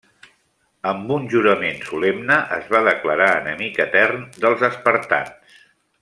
Amb 0.91 1.11
un 1.17 1.27
jurament 1.33 1.83
solemne 1.91 2.37
es 2.57 2.71
va 2.75 2.81
declarar 2.89 3.27
enemic 3.37 3.77
etern 3.89 4.25
dels 4.47 4.65
espartans. 4.73 5.59